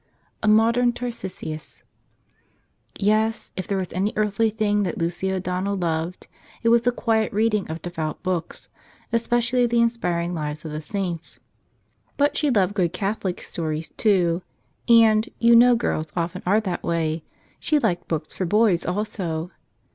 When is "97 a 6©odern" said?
0.43-0.93